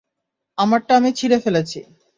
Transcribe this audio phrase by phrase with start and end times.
[0.57, 1.79] আমারটা আমি ছিঁড়ে ফেলেছি।